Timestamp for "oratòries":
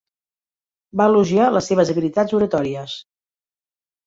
2.39-2.97